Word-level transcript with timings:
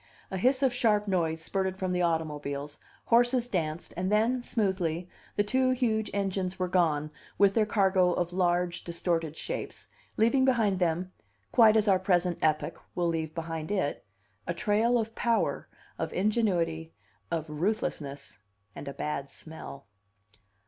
A 0.31 0.37
hiss 0.39 0.63
of 0.63 0.73
sharp 0.73 1.07
noise 1.07 1.43
spurted 1.43 1.77
from 1.77 1.91
the 1.91 2.01
automobiles, 2.01 2.79
horses 3.05 3.47
danced, 3.47 3.93
and 3.95 4.11
then, 4.11 4.41
smoothly, 4.41 5.07
the 5.35 5.43
two 5.43 5.69
huge 5.69 6.09
engines 6.11 6.57
were 6.57 6.67
gone 6.67 7.11
with 7.37 7.53
their 7.53 7.67
cargo 7.67 8.11
of 8.11 8.33
large, 8.33 8.83
distorted 8.83 9.37
shapes, 9.37 9.89
leaving 10.17 10.43
behind 10.43 10.79
them 10.79 11.11
quite 11.51 11.77
as 11.77 11.87
our 11.87 11.99
present 11.99 12.39
epoch 12.41 12.81
will 12.95 13.09
leave 13.09 13.35
behind 13.35 13.69
it 13.69 14.03
a 14.47 14.55
trail 14.55 14.97
of 14.97 15.13
power, 15.13 15.67
of 15.99 16.11
ingenuity, 16.13 16.91
of 17.29 17.47
ruthlessness, 17.47 18.39
and 18.75 18.87
a 18.87 18.95
bad 18.95 19.29
smell. 19.29 19.85